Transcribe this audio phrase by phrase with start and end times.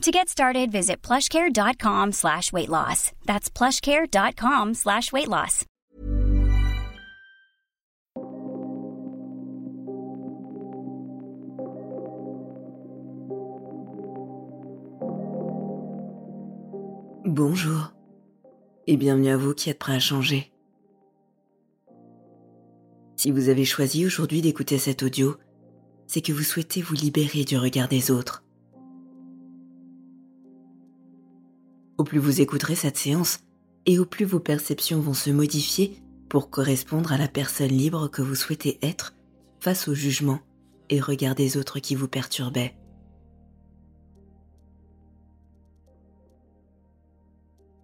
[0.00, 3.12] To get started, visit plushcare.com slash weight loss.
[3.26, 5.66] That's plushcare.com slash weight loss.
[17.26, 17.92] Bonjour
[18.86, 20.50] et bienvenue à vous qui êtes prêts à changer.
[23.16, 25.36] Si vous avez choisi aujourd'hui d'écouter cet audio,
[26.06, 28.42] c'est que vous souhaitez vous libérer du regard des autres.
[32.00, 33.40] Au plus vous écouterez cette séance,
[33.84, 38.22] et au plus vos perceptions vont se modifier pour correspondre à la personne libre que
[38.22, 39.12] vous souhaitez être
[39.58, 40.40] face au jugement
[40.88, 42.74] et regard des autres qui vous perturbaient.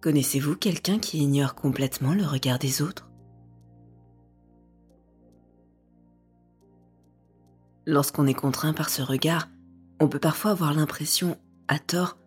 [0.01, 3.11] Connaissez-vous quelqu'un qui ignore complètement le regard des autres?
[7.85, 9.47] Lorsqu'on est contraint par ce regard,
[9.99, 12.17] on peut parfois avoir l'impression, à tort,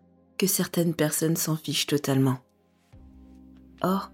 [0.47, 2.39] certaines personnes s'en fichent totalement.
[3.81, 4.11] Or,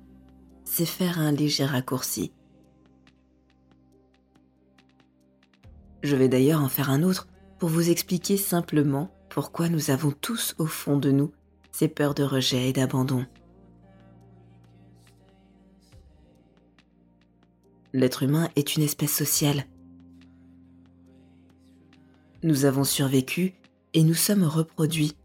[0.63, 2.31] c'est faire un léger raccourci.
[6.03, 7.27] Je vais d'ailleurs en faire un autre
[7.59, 11.31] pour vous expliquer simplement pourquoi nous avons tous au fond de nous
[11.71, 13.25] ces peurs de rejet et d'abandon.
[17.93, 19.65] L'être humain est une espèce sociale.
[22.43, 23.53] Nous avons survécu
[23.93, 25.15] et nous sommes reproduits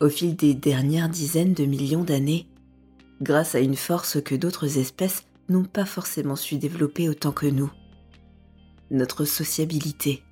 [0.00, 2.46] au fil des dernières dizaines de millions d'années
[3.20, 7.70] grâce à une force que d'autres espèces n'ont pas forcément su développer autant que nous.
[8.90, 10.22] Notre sociabilité.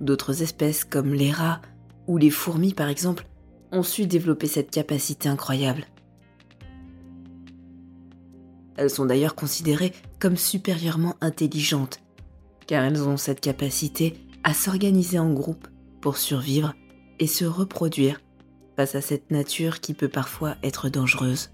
[0.00, 1.60] D'autres espèces comme les rats
[2.06, 3.26] ou les fourmis par exemple
[3.70, 5.84] ont su développer cette capacité incroyable.
[8.76, 12.00] Elles sont d'ailleurs considérées comme supérieurement intelligentes,
[12.66, 15.68] car elles ont cette capacité à s'organiser en groupe
[16.00, 16.74] pour survivre
[17.18, 18.20] et se reproduire
[18.76, 21.50] face à cette nature qui peut parfois être dangereuse.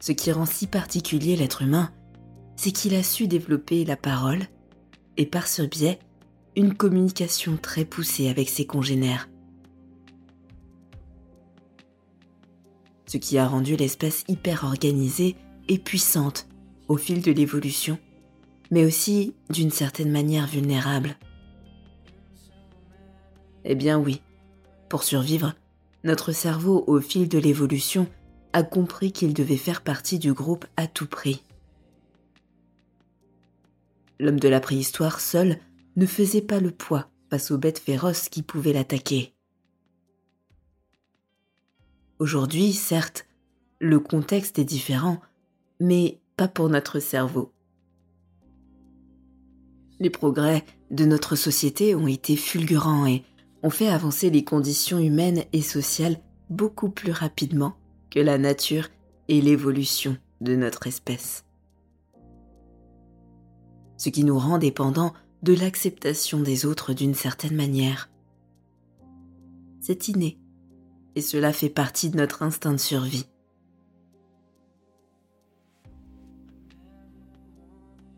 [0.00, 1.92] Ce qui rend si particulier l'être humain,
[2.56, 4.44] c'est qu'il a su développer la parole
[5.16, 5.98] et par ce biais,
[6.54, 9.28] une communication très poussée avec ses congénères.
[13.06, 15.36] ce qui a rendu l'espèce hyper organisée
[15.68, 16.48] et puissante
[16.88, 17.98] au fil de l'évolution,
[18.70, 21.16] mais aussi d'une certaine manière vulnérable.
[23.64, 24.22] Eh bien oui,
[24.88, 25.54] pour survivre,
[26.04, 28.06] notre cerveau au fil de l'évolution
[28.52, 31.42] a compris qu'il devait faire partie du groupe à tout prix.
[34.18, 35.58] L'homme de la préhistoire seul
[35.96, 39.34] ne faisait pas le poids face aux bêtes féroces qui pouvaient l'attaquer.
[42.18, 43.26] Aujourd'hui, certes,
[43.78, 45.20] le contexte est différent,
[45.80, 47.52] mais pas pour notre cerveau.
[49.98, 53.24] Les progrès de notre société ont été fulgurants et
[53.62, 56.18] ont fait avancer les conditions humaines et sociales
[56.50, 57.74] beaucoup plus rapidement
[58.10, 58.88] que la nature
[59.28, 61.44] et l'évolution de notre espèce.
[63.96, 68.10] Ce qui nous rend dépendants de l'acceptation des autres d'une certaine manière.
[69.80, 70.38] C'est inné
[71.14, 73.26] et cela fait partie de notre instinct de survie.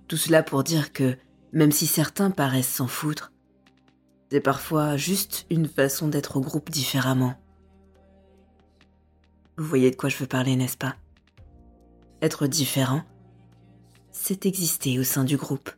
[0.09, 1.17] Tout cela pour dire que,
[1.53, 3.31] même si certains paraissent s'en foutre,
[4.31, 7.35] c'est parfois juste une façon d'être au groupe différemment.
[9.59, 10.97] Vous voyez de quoi je veux parler, n'est-ce pas?
[12.23, 13.03] Être différent,
[14.11, 15.71] c'est exister au sein du groupe.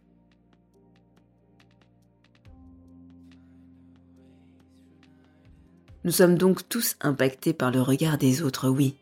[6.04, 8.96] Nous sommes donc tous impactés par le regard des autres, oui.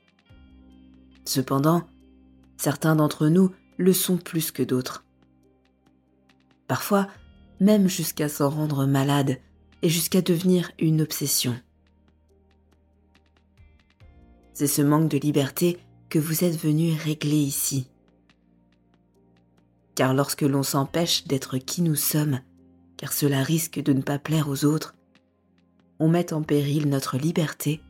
[1.24, 1.86] Cependant,
[2.56, 5.04] certains d'entre nous le sont plus que d'autres
[6.69, 7.09] parfois
[7.61, 9.38] même jusqu'à s'en rendre malade
[9.82, 11.59] et jusqu'à devenir une obsession.
[14.55, 15.79] C'est ce manque de liberté
[16.09, 17.88] que vous êtes venu régler ici.
[19.94, 22.41] Car lorsque l'on s'empêche d'être qui nous sommes,
[22.97, 24.94] car cela risque de ne pas plaire aux autres,
[25.99, 27.81] on met en péril notre liberté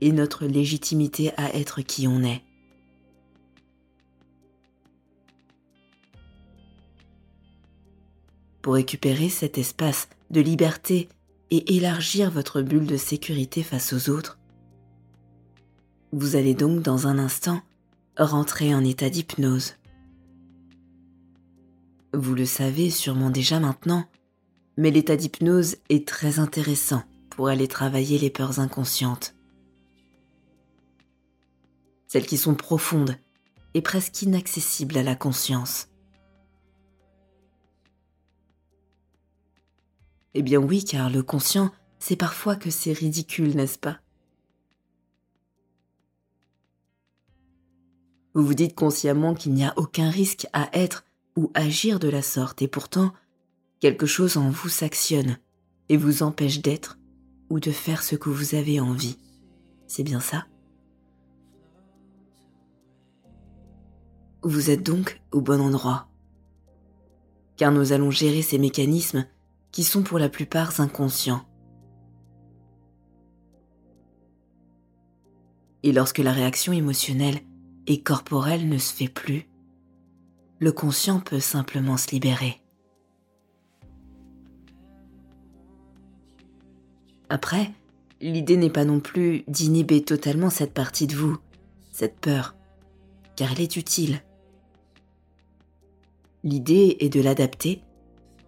[0.00, 2.42] et notre légitimité à être qui on est.
[8.64, 11.10] Pour récupérer cet espace de liberté
[11.50, 14.38] et élargir votre bulle de sécurité face aux autres,
[16.12, 17.60] vous allez donc dans un instant
[18.16, 19.74] rentrer en état d'hypnose.
[22.14, 24.06] Vous le savez sûrement déjà maintenant,
[24.78, 29.34] mais l'état d'hypnose est très intéressant pour aller travailler les peurs inconscientes.
[32.06, 33.18] Celles qui sont profondes
[33.74, 35.88] et presque inaccessibles à la conscience.
[40.34, 43.98] Eh bien oui, car le conscient, c'est parfois que c'est ridicule, n'est-ce pas?
[48.34, 51.04] Vous vous dites consciemment qu'il n'y a aucun risque à être
[51.36, 53.12] ou agir de la sorte, et pourtant,
[53.78, 55.38] quelque chose en vous s'actionne
[55.88, 56.98] et vous empêche d'être
[57.48, 59.18] ou de faire ce que vous avez envie.
[59.86, 60.46] C'est bien ça?
[64.42, 66.08] Vous êtes donc au bon endroit.
[67.56, 69.26] Car nous allons gérer ces mécanismes
[69.74, 71.44] qui sont pour la plupart inconscients.
[75.82, 77.40] Et lorsque la réaction émotionnelle
[77.88, 79.48] et corporelle ne se fait plus,
[80.60, 82.62] le conscient peut simplement se libérer.
[87.28, 87.72] Après,
[88.20, 91.36] l'idée n'est pas non plus d'inhiber totalement cette partie de vous,
[91.90, 92.54] cette peur,
[93.34, 94.22] car elle est utile.
[96.44, 97.82] L'idée est de l'adapter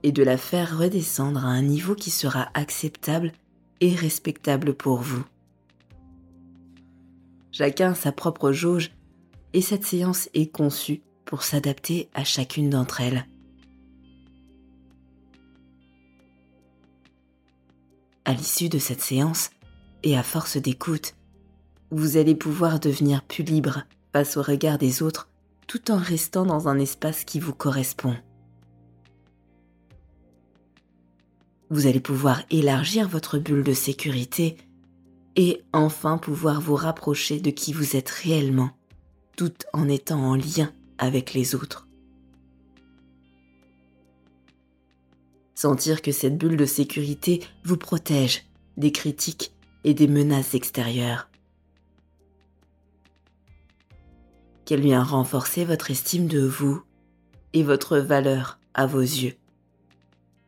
[0.06, 3.32] et de la faire redescendre à un niveau qui sera acceptable
[3.80, 5.24] et respectable pour vous.
[7.50, 8.92] Chacun sa propre jauge
[9.52, 13.26] et cette séance est conçue pour s'adapter à chacune d'entre elles.
[18.24, 19.50] À l'issue de cette séance,
[20.04, 21.16] et à force d'écoute,
[21.90, 23.82] vous allez pouvoir devenir plus libre
[24.12, 25.28] face au regard des autres
[25.66, 28.14] tout en restant dans un espace qui vous correspond.
[31.68, 34.56] Vous allez pouvoir élargir votre bulle de sécurité
[35.34, 38.70] et enfin pouvoir vous rapprocher de qui vous êtes réellement,
[39.36, 41.86] tout en étant en lien avec les autres.
[45.54, 48.44] Sentir que cette bulle de sécurité vous protège
[48.76, 49.52] des critiques
[49.84, 51.28] et des menaces extérieures.
[54.64, 56.82] Qu'elle vient renforcer votre estime de vous
[57.52, 59.34] et votre valeur à vos yeux,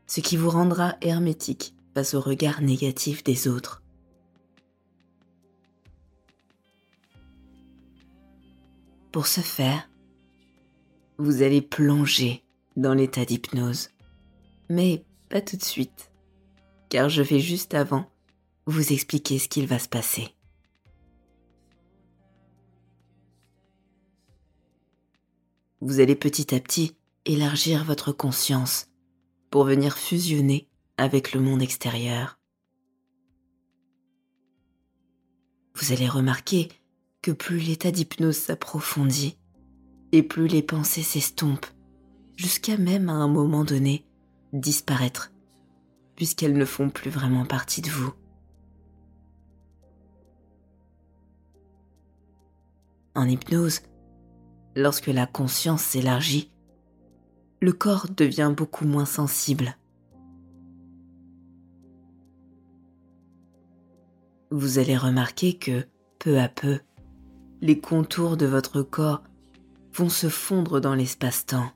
[0.08, 3.82] ce qui vous rendra hermétique face au regard négatif des autres.
[9.12, 9.88] Pour ce faire,
[11.18, 12.42] vous allez plonger
[12.76, 13.90] dans l'état d'hypnose.
[14.70, 16.10] Mais pas tout de suite,
[16.88, 18.10] car je vais juste avant
[18.66, 20.28] vous expliquer ce qu'il va se passer.
[25.80, 28.87] Vous allez petit à petit élargir votre conscience
[29.50, 32.38] pour venir fusionner avec le monde extérieur.
[35.74, 36.68] Vous allez remarquer
[37.22, 39.38] que plus l'état d'hypnose s'approfondit,
[40.12, 41.66] et plus les pensées s'estompent,
[42.36, 44.06] jusqu'à même à un moment donné
[44.52, 45.32] disparaître,
[46.16, 48.12] puisqu'elles ne font plus vraiment partie de vous.
[53.14, 53.82] En hypnose,
[54.74, 56.50] lorsque la conscience s'élargit,
[57.60, 59.76] le corps devient beaucoup moins sensible.
[64.50, 65.86] Vous allez remarquer que,
[66.18, 66.78] peu à peu,
[67.60, 69.22] les contours de votre corps
[69.92, 71.70] vont se fondre dans l'espace-temps.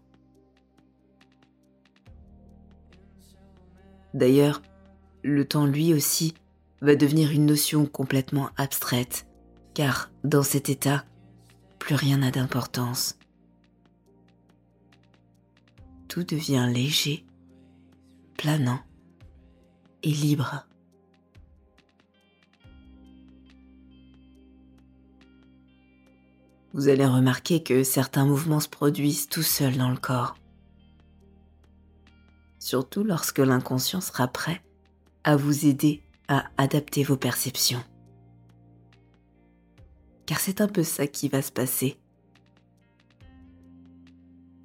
[4.14, 4.62] D'ailleurs,
[5.24, 6.34] le temps lui aussi
[6.80, 9.26] va devenir une notion complètement abstraite,
[9.74, 11.04] car dans cet état,
[11.78, 13.18] plus rien n'a d'importance.
[16.12, 17.24] Tout devient léger,
[18.36, 18.80] planant
[20.02, 20.66] et libre.
[26.74, 30.36] vous allez remarquer que certains mouvements se produisent tout seuls dans le corps.
[32.58, 34.62] Surtout lorsque l'inconscient sera prêt
[35.24, 37.82] à vous aider à adapter vos perceptions.
[40.26, 42.01] Car c'est un peu ça qui va se passer.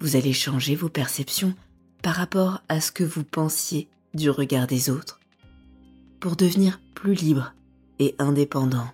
[0.00, 1.54] Vous allez changer vos perceptions
[2.02, 5.20] par rapport à ce que vous pensiez du regard des autres
[6.20, 7.54] pour devenir plus libre
[7.98, 8.88] et indépendant.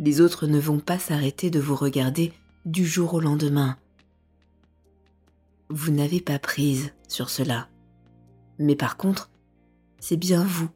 [0.00, 2.32] les autres ne vont pas s'arrêter de vous regarder
[2.64, 3.76] du jour au lendemain.
[5.68, 7.68] Vous n'avez pas prise sur cela.
[8.58, 9.30] Mais par contre,
[10.00, 10.70] c'est bien vous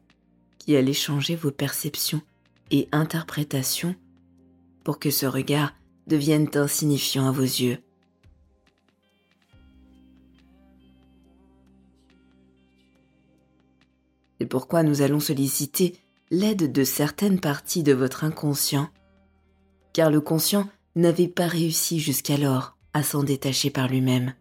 [0.59, 2.21] qui allez changer vos perceptions
[2.69, 3.95] et interprétations
[4.83, 5.73] pour que ce regard
[6.07, 7.79] devienne insignifiant à vos yeux.
[14.39, 15.97] C'est pourquoi nous allons solliciter
[16.29, 18.89] l'aide de certaines parties de votre inconscient,
[19.93, 24.33] car le conscient n'avait pas réussi jusqu'alors à s'en détacher par lui-même.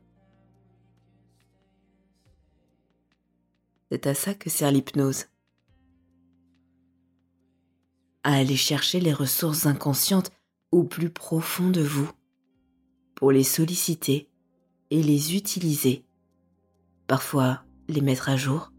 [3.90, 5.26] C'est à ça que sert l'hypnose.
[8.24, 10.32] À aller chercher les ressources inconscientes
[10.82, 12.10] plus profond de vous,
[13.14, 14.28] pour les solliciter
[14.90, 16.04] et les utiliser,
[17.06, 18.72] parfois les mettre à jour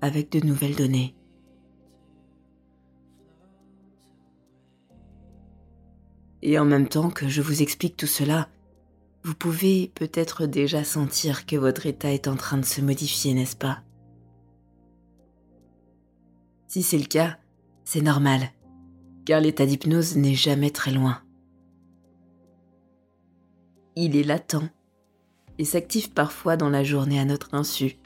[0.00, 1.16] avec de nouvelles données.
[6.42, 8.48] Et en même temps que je vous explique tout cela,
[9.24, 13.56] vous pouvez peut-être déjà sentir que votre état est en train de se modifier, n'est-ce
[13.56, 13.82] pas?
[16.68, 17.38] Si c'est le cas,
[17.84, 18.52] c'est normal,
[19.28, 21.20] car l'état d'hypnose n'est jamais très loin.
[23.94, 24.70] Il est latent
[25.58, 27.98] et s'active parfois dans la journée à notre insu.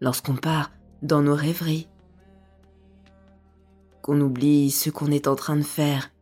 [0.00, 0.70] Lorsqu'on part
[1.02, 1.86] dans nos rêveries,
[4.00, 6.12] qu'on oublie ce qu'on est en train de faire,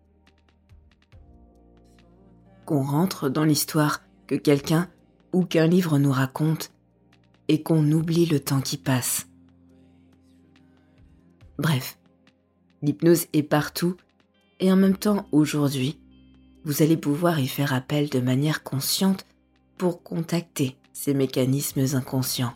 [2.66, 4.90] qu'on rentre dans l'histoire que quelqu'un
[5.32, 6.72] ou qu'un livre nous raconte
[7.46, 9.28] et qu'on oublie le temps qui passe.
[11.62, 11.96] Bref,
[12.82, 13.96] l'hypnose est partout
[14.58, 16.00] et en même temps aujourd'hui,
[16.64, 19.24] vous allez pouvoir y faire appel de manière consciente
[19.78, 22.52] pour contacter ces mécanismes inconscients.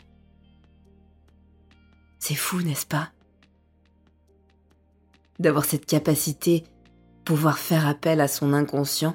[2.19, 3.13] C'est fou, n'est-ce pas?
[5.39, 6.65] D'avoir cette capacité,
[7.25, 9.15] pouvoir faire appel à son inconscient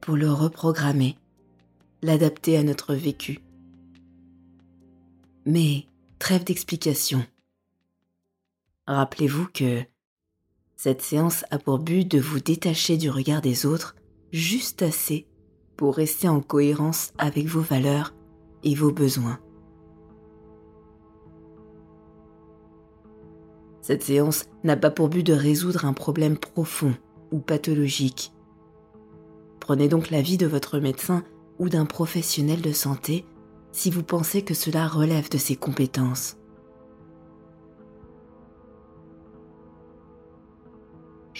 [0.00, 1.16] pour le reprogrammer,
[2.02, 3.38] l'adapter à notre vécu.
[5.46, 5.86] Mais
[6.18, 7.24] trêve d'explication.
[8.90, 9.84] Rappelez-vous que
[10.74, 13.94] cette séance a pour but de vous détacher du regard des autres
[14.32, 15.28] juste assez
[15.76, 18.16] pour rester en cohérence avec vos valeurs
[18.64, 19.38] et vos besoins.
[23.80, 26.96] Cette séance n'a pas pour but de résoudre un problème profond
[27.30, 28.32] ou pathologique.
[29.60, 31.22] Prenez donc l'avis de votre médecin
[31.60, 33.24] ou d'un professionnel de santé
[33.70, 36.39] si vous pensez que cela relève de ses compétences.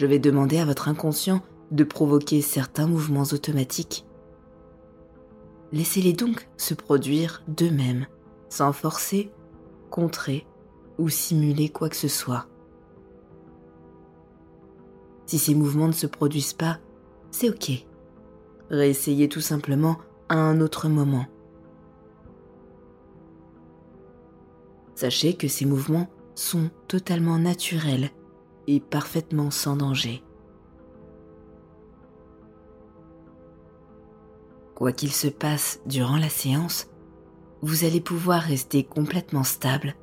[0.01, 1.43] Je vais demander à votre inconscient
[1.73, 4.07] de provoquer certains mouvements automatiques.
[5.73, 8.07] Laissez-les donc se produire d'eux-mêmes,
[8.49, 9.31] sans forcer,
[9.91, 10.47] contrer
[10.97, 12.47] ou simuler quoi que ce soit.
[15.27, 16.79] Si ces mouvements ne se produisent pas,
[17.31, 17.87] c'est ok.
[18.71, 19.99] Réessayez tout simplement
[20.31, 21.27] à un autre moment.
[24.95, 28.09] Sachez que ces mouvements sont totalement naturels
[28.71, 30.23] et parfaitement sans danger.
[34.77, 36.87] Quoi qu'il se passe durant la séance,
[37.63, 39.97] vous allez pouvoir rester complètement stable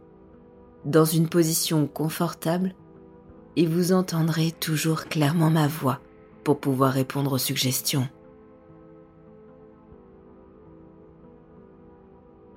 [0.83, 2.75] dans une position confortable
[3.55, 6.01] et vous entendrez toujours clairement ma voix
[6.43, 8.07] pour pouvoir répondre aux suggestions.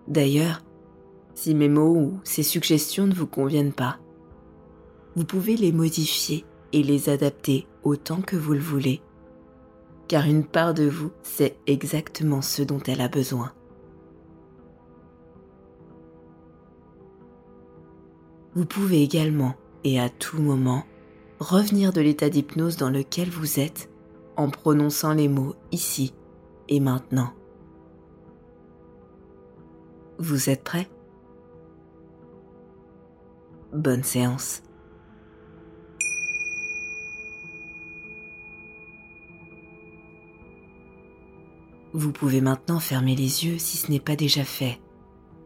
[0.09, 0.61] D'ailleurs,
[1.35, 3.99] si mes mots ou ces suggestions ne vous conviennent pas,
[5.17, 9.02] vous pouvez les modifier et les adapter autant que vous le voulez,
[10.09, 13.52] car une part de vous sait exactement ce dont elle a besoin.
[18.55, 20.85] Vous pouvez également, et à tout moment,
[21.38, 23.88] revenir de l'état d'hypnose dans lequel vous êtes
[24.37, 26.14] en prononçant les mots ici
[26.69, 27.33] et maintenant.
[30.19, 30.88] Vous êtes prêt?
[33.73, 34.62] Bonne séance.
[41.92, 44.80] Vous pouvez maintenant fermer les yeux si ce n'est pas déjà fait.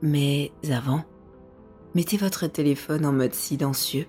[0.02, 1.04] Mais avant,
[1.94, 4.06] mettez votre téléphone en mode silencieux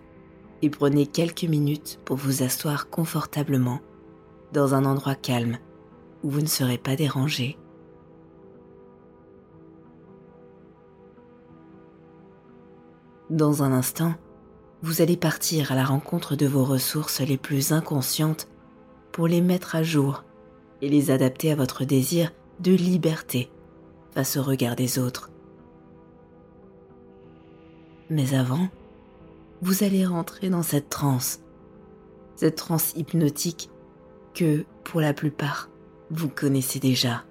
[0.61, 3.79] et prenez quelques minutes pour vous asseoir confortablement
[4.51, 5.59] dans un endroit calme
[6.23, 7.57] où vous ne serez pas dérangé.
[13.29, 14.13] Dans un instant,
[14.81, 18.49] vous allez partir à la rencontre de vos ressources les plus inconscientes
[19.13, 20.25] pour les mettre à jour
[20.81, 23.49] et les adapter à votre désir de liberté
[24.13, 25.31] face au regard des autres.
[28.09, 28.69] Mais avant,
[29.61, 31.41] vous allez rentrer dans cette transe,
[32.35, 33.69] cette transe hypnotique
[34.33, 35.69] que, pour la plupart,
[36.11, 37.23] vous connaissez déjà.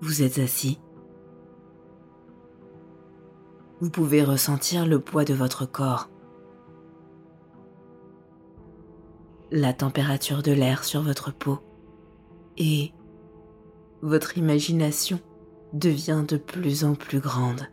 [0.00, 0.78] Vous êtes assis.
[3.80, 6.08] Vous pouvez ressentir le poids de votre corps,
[9.54, 11.60] la température de l'air sur votre peau
[12.58, 12.92] et
[14.02, 15.20] votre imagination
[15.72, 17.68] devient de plus en plus grande.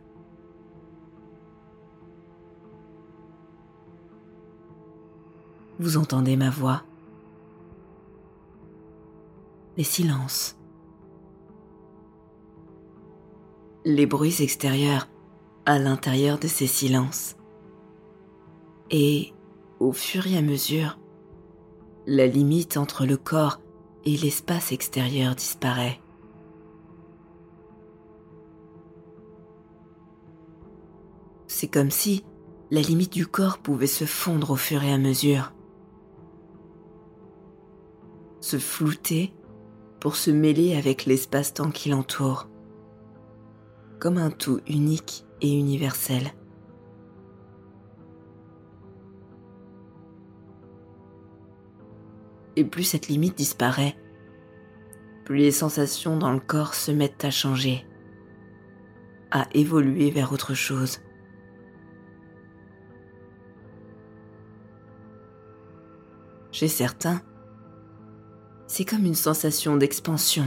[5.80, 6.84] Vous entendez ma voix,
[9.76, 10.56] les silences,
[13.84, 15.08] les bruits extérieurs
[15.66, 17.34] à l'intérieur de ces silences.
[18.92, 19.32] Et
[19.80, 20.96] au fur et à mesure,
[22.06, 23.60] la limite entre le corps
[24.04, 26.00] et l'espace extérieur disparaît.
[31.46, 32.24] C'est comme si
[32.70, 35.52] la limite du corps pouvait se fondre au fur et à mesure,
[38.40, 39.32] se flouter
[40.00, 42.48] pour se mêler avec l'espace-temps qui l'entoure,
[44.00, 46.32] comme un tout unique et universel.
[52.56, 53.96] Et plus cette limite disparaît,
[55.24, 57.86] plus les sensations dans le corps se mettent à changer,
[59.30, 61.00] à évoluer vers autre chose.
[66.50, 67.22] Chez certains,
[68.66, 70.44] c'est comme une sensation d'expansion,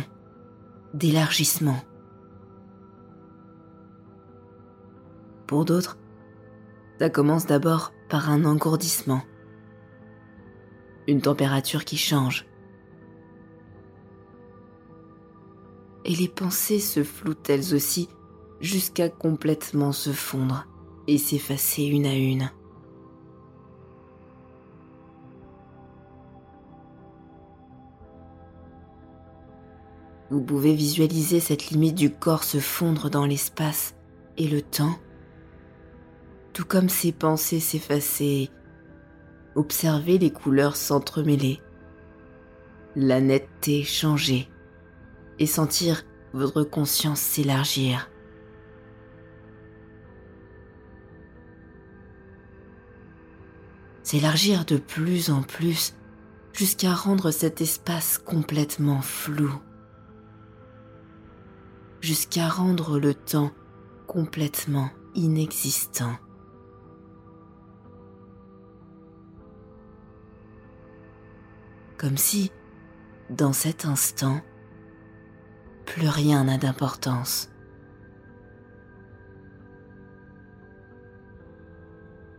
[0.93, 1.79] d'élargissement.
[5.47, 5.97] Pour d'autres,
[6.99, 9.21] ça commence d'abord par un engourdissement,
[11.07, 12.45] une température qui change.
[16.03, 18.09] Et les pensées se flouent elles aussi
[18.61, 20.67] jusqu'à complètement se fondre
[21.07, 22.49] et s'effacer une à une.
[30.31, 33.95] Vous pouvez visualiser cette limite du corps se fondre dans l'espace
[34.37, 34.95] et le temps,
[36.51, 38.49] tout comme ces pensées s'effacer,
[39.55, 41.61] observer les couleurs s'entremêler,
[42.95, 44.49] la netteté changer
[45.39, 48.09] et sentir votre conscience s'élargir.
[54.03, 55.95] S'élargir de plus en plus
[56.53, 59.51] jusqu'à rendre cet espace complètement flou
[62.05, 63.51] jusqu'à rendre le temps
[64.05, 66.15] complètement inexistant.
[71.97, 72.51] Comme si,
[73.29, 74.41] dans cet instant,
[75.85, 77.49] plus rien n'a d'importance.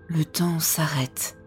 [0.09, 1.38] Le temps s'arrête.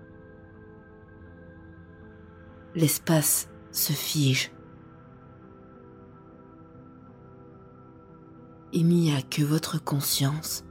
[2.76, 4.52] L'espace se fige.
[8.72, 10.64] il n'y a que votre conscience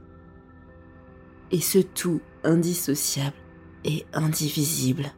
[1.51, 3.35] et ce tout indissociable
[3.83, 5.11] et indivisible.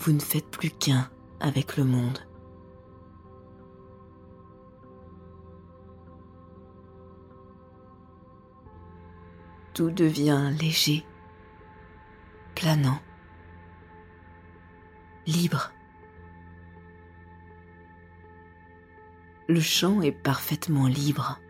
[0.00, 1.08] Vous ne faites plus qu'un
[1.40, 2.18] avec le monde.
[9.74, 11.06] Tout devient léger,
[12.54, 13.00] planant,
[15.26, 15.72] libre.
[19.50, 21.40] le champ est parfaitement libre.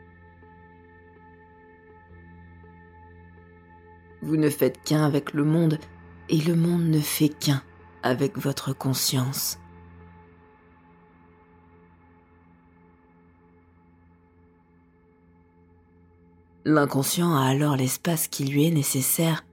[4.23, 5.79] Vous ne faites qu'un avec le monde
[6.31, 7.63] et le monde ne fait qu'un
[8.03, 9.59] avec votre conscience.
[16.65, 19.45] L'inconscient a alors l'espace qui lui est nécessaire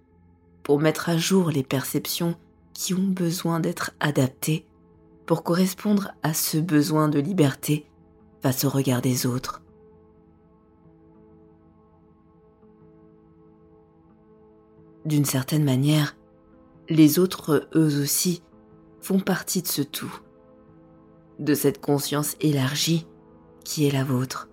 [0.64, 2.36] pour mettre à jour les perceptions
[2.74, 4.68] qui ont besoin d'être adaptées
[5.26, 7.86] pour correspondre à ce besoin de liberté
[8.42, 9.62] face au regard des autres.
[15.06, 16.18] D'une certaine manière,
[16.89, 18.43] les autres, eux aussi,
[19.02, 20.19] font partie de ce tout,
[21.39, 23.08] de cette conscience élargie
[23.63, 24.50] qui est la vôtre.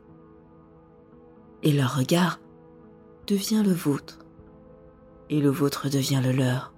[1.63, 2.41] Et leur regard
[3.27, 4.19] devient le vôtre,
[5.31, 6.75] et le vôtre devient le leur.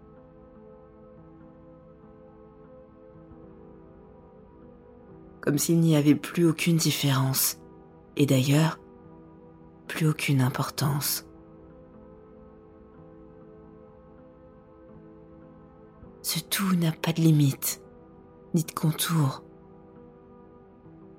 [5.47, 7.61] comme s'il n'y avait plus aucune différence,
[8.17, 8.81] et d'ailleurs,
[9.87, 11.26] plus aucune importance.
[16.29, 17.81] Ce tout n'a pas de limite,
[18.53, 19.45] ni de contour.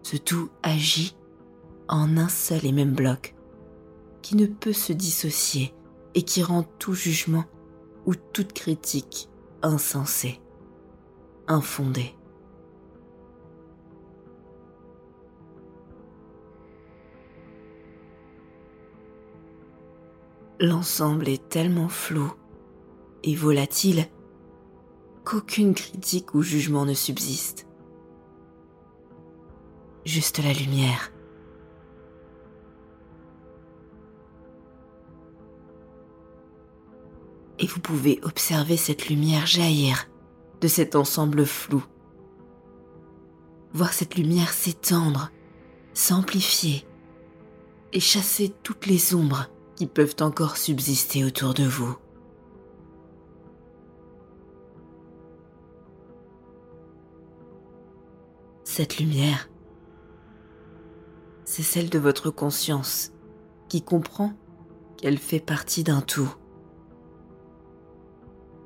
[0.03, 1.15] Ce tout agit
[1.87, 3.33] en un seul et même bloc,
[4.21, 5.73] qui ne peut se dissocier
[6.13, 7.45] et qui rend tout jugement
[8.05, 9.29] ou toute critique
[9.61, 10.41] insensée,
[11.47, 12.13] infondée.
[20.59, 22.29] L'ensemble est tellement flou
[23.23, 24.09] et volatile
[25.27, 27.67] qu'aucune critique ou jugement ne subsiste.
[30.05, 31.11] Juste la lumière.
[37.59, 40.07] Et vous pouvez observer cette lumière jaillir
[40.61, 41.83] de cet ensemble flou.
[43.73, 45.31] Voir cette lumière s'étendre,
[45.93, 46.87] s'amplifier
[47.91, 51.97] et chasser toutes les ombres qui peuvent encore subsister autour de vous.
[58.77, 59.49] Cette lumière,
[61.45, 63.11] c'est celle de votre conscience
[63.69, 64.33] qui comprend
[64.97, 66.31] qu'elle fait partie d'un tout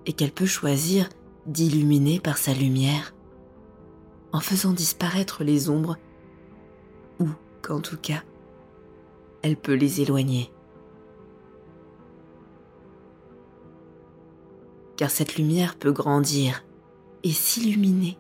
[0.05, 1.07] et qu'elle peut choisir
[1.45, 3.15] d'illuminer par sa lumière
[4.33, 5.95] en faisant disparaître les ombres
[7.21, 7.29] ou
[7.61, 8.21] qu'en tout cas,
[9.43, 10.51] elle peut les éloigner.
[14.97, 16.65] Car cette lumière peut grandir
[17.23, 18.17] et s'illuminer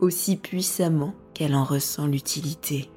[0.00, 2.90] aussi puissamment qu'elle en ressent l'utilité.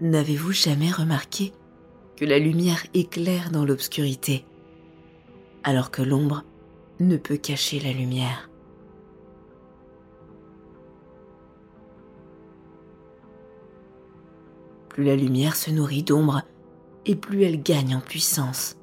[0.00, 1.52] N'avez-vous jamais remarqué
[2.14, 4.44] que la lumière éclaire dans l'obscurité,
[5.64, 6.44] alors que l'ombre
[7.00, 8.48] ne peut cacher la lumière?
[14.88, 16.42] Plus la lumière se nourrit d'ombre,
[17.04, 18.76] et plus elle gagne en puissance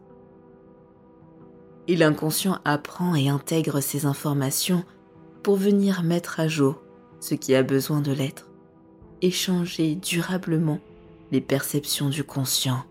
[1.88, 4.84] et l'inconscient apprend et intègre ces informations
[5.43, 6.82] pour venir mettre à jour
[7.19, 8.50] ce qui a besoin de l'être
[9.21, 10.80] et changer durablement
[11.32, 12.84] les perceptions du conscient.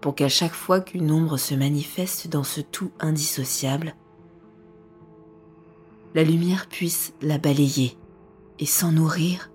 [0.00, 3.94] Pour qu'à chaque fois qu'une ombre se manifeste dans ce tout indissociable,
[6.14, 7.96] la lumière puisse la balayer
[8.58, 9.50] et s'en nourrir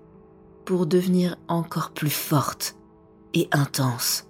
[0.64, 2.76] pour devenir encore plus forte
[3.34, 4.27] et intense.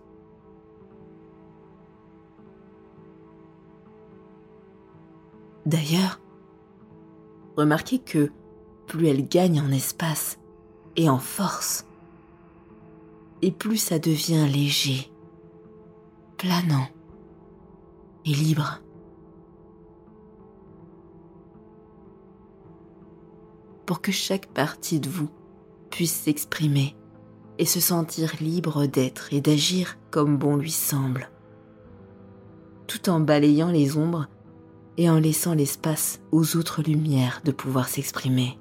[5.68, 6.18] D'ailleurs,
[7.58, 8.32] remarquez que
[8.86, 10.38] plus elle gagne en espace
[10.96, 11.84] et en force,
[13.42, 15.12] et plus ça devient léger,
[16.38, 16.88] planant
[18.24, 18.80] et libre.
[23.84, 25.28] Pour que chaque partie de vous
[25.90, 26.96] puisse s'exprimer
[27.58, 31.30] et se sentir libre d'être et d'agir comme bon lui semble,
[32.86, 34.28] tout en balayant les ombres
[34.98, 38.58] et en laissant l'espace aux autres lumières de pouvoir s'exprimer.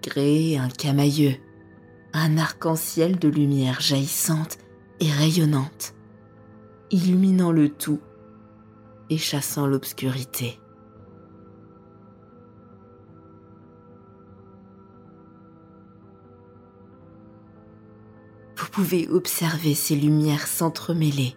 [0.00, 1.36] Créer un camailleux,
[2.14, 4.56] un arc-en-ciel de lumière jaillissante
[5.00, 5.94] et rayonnante,
[6.90, 8.00] illuminant le tout
[9.10, 10.59] et chassant l'obscurité.
[18.70, 21.36] Pouvez observer ces lumières s'entremêler,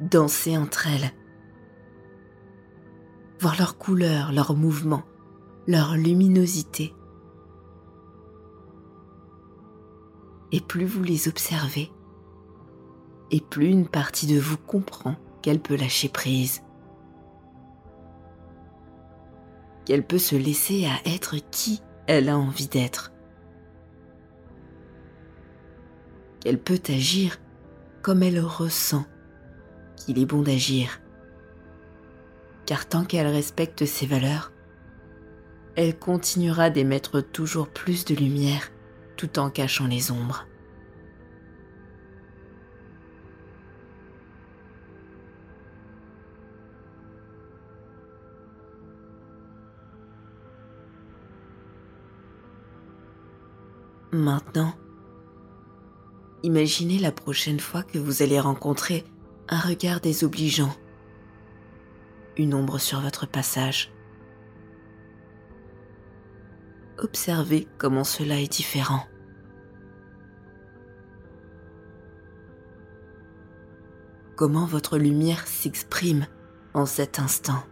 [0.00, 1.12] danser entre elles,
[3.40, 5.04] voir leurs couleurs, leurs mouvements,
[5.66, 6.94] leur luminosité.
[10.50, 11.92] Et plus vous les observez,
[13.30, 16.62] et plus une partie de vous comprend qu'elle peut lâcher prise,
[19.84, 23.12] qu'elle peut se laisser à être qui elle a envie d'être.
[26.40, 27.38] Qu'elle peut agir
[28.02, 29.04] comme elle ressent
[29.96, 31.00] qu'il est bon d'agir.
[32.66, 34.52] Car tant qu'elle respecte ses valeurs,
[35.76, 38.70] elle continuera d'émettre toujours plus de lumière
[39.16, 40.46] tout en cachant les ombres.
[54.10, 54.74] Maintenant,
[56.44, 59.04] Imaginez la prochaine fois que vous allez rencontrer
[59.48, 60.72] un regard désobligeant,
[62.36, 63.92] une ombre sur votre passage.
[66.98, 69.04] Observez comment cela est différent.
[74.36, 76.28] Comment votre lumière s'exprime
[76.72, 77.64] en cet instant.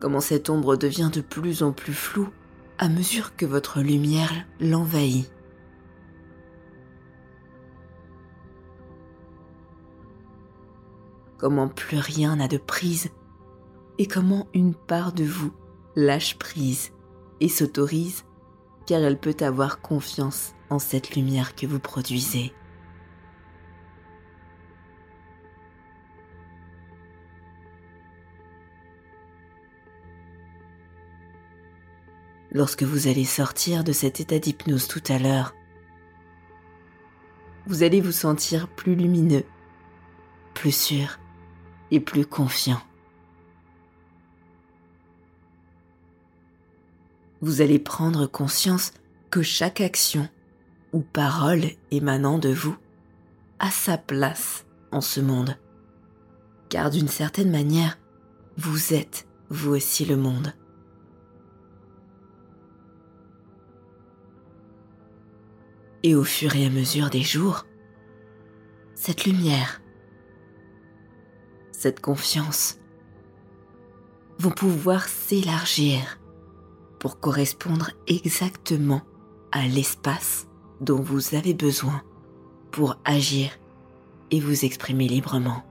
[0.00, 2.30] Comment cette ombre devient de plus en plus floue
[2.78, 5.30] à mesure que votre lumière l'envahit.
[11.38, 13.10] Comment plus rien n'a de prise
[13.98, 15.52] et comment une part de vous
[15.94, 16.92] lâche prise
[17.40, 18.24] et s'autorise
[18.86, 22.52] car elle peut avoir confiance en cette lumière que vous produisez.
[32.54, 35.54] Lorsque vous allez sortir de cet état d'hypnose tout à l'heure,
[37.66, 39.44] vous allez vous sentir plus lumineux,
[40.54, 41.18] plus sûr
[41.90, 42.80] et plus confiant.
[47.44, 48.92] vous allez prendre conscience
[49.30, 50.28] que chaque action
[50.94, 52.74] ou parole émanant de vous
[53.58, 55.56] a sa place en ce monde.
[56.70, 57.98] Car d'une certaine manière,
[58.56, 60.54] vous êtes vous aussi le monde.
[66.06, 67.64] Et au fur et à mesure des jours,
[68.94, 69.80] cette lumière,
[71.72, 72.78] cette confiance
[74.38, 76.20] vont pouvoir s'élargir
[76.98, 79.00] pour correspondre exactement
[79.50, 80.46] à l'espace
[80.82, 82.02] dont vous avez besoin
[82.70, 83.48] pour agir
[84.30, 85.64] et vous exprimer librement.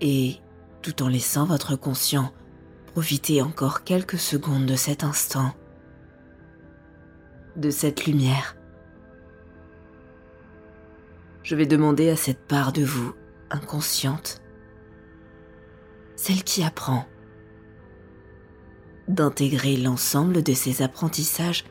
[0.00, 0.36] Et
[0.82, 2.32] tout en laissant votre conscient
[2.92, 5.54] profiter encore quelques secondes de cet instant,
[7.56, 8.56] de cette lumière,
[11.42, 13.14] je vais demander à cette part de vous
[13.50, 14.42] inconsciente
[16.16, 17.06] celle qui apprend,
[19.06, 21.64] d'intégrer l'ensemble de ses apprentissages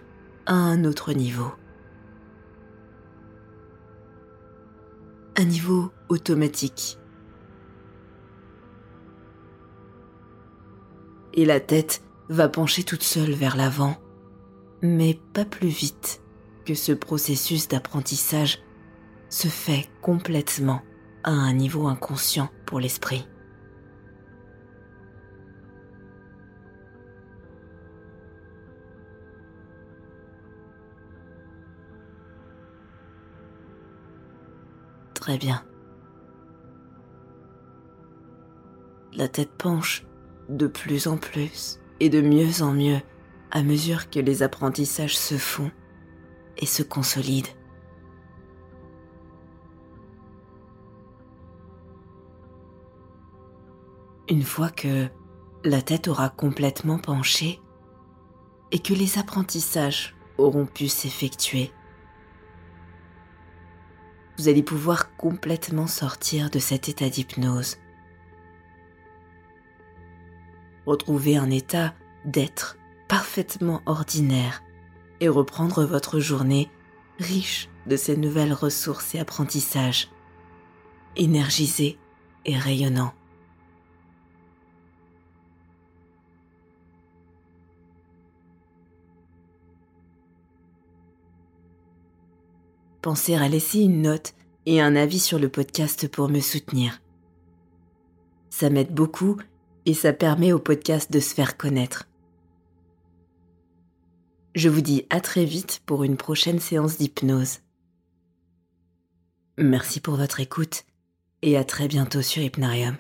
[0.45, 1.51] à un autre niveau.
[5.36, 6.97] Un niveau automatique.
[11.38, 13.95] Et la tête va pencher toute seule vers l'avant,
[14.82, 16.21] mais pas plus vite
[16.65, 18.60] que ce processus d'apprentissage
[19.30, 20.82] se fait complètement
[21.23, 23.26] à un niveau inconscient pour l'esprit.
[35.28, 35.62] très bien.
[39.12, 40.06] La tête penche
[40.49, 42.99] de plus en plus et de mieux en mieux
[43.51, 45.71] à mesure que les apprentissages se font
[46.57, 47.49] et se consolident.
[54.29, 55.07] Une fois que
[55.63, 57.62] la tête aura complètement penché
[58.71, 61.71] et que les apprentissages auront pu s'effectuer,
[64.38, 67.77] vous allez pouvoir complètement sortir de cet état d'hypnose.
[70.88, 71.93] Retrouver un état
[72.26, 74.63] d'être parfaitement ordinaire
[75.19, 76.69] et reprendre votre journée
[77.19, 80.10] riche de ces nouvelles ressources et apprentissages,
[81.15, 82.00] énergisé
[82.45, 83.13] et rayonnant.
[93.08, 94.34] pensez à laisser une note
[94.65, 97.02] et un avis sur le podcast pour me soutenir.
[98.50, 99.38] Ça m'aide beaucoup
[99.88, 102.10] et ça permet au podcast de se faire connaître.
[104.54, 107.60] Je vous dis à très vite pour une prochaine séance d'hypnose.
[109.58, 110.84] Merci pour votre écoute
[111.41, 112.97] et à très bientôt sur Hypnarium.